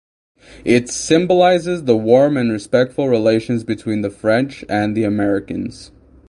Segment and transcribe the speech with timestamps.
[0.65, 5.91] It symbolizes the warm and respectful relations between the French and the Americans.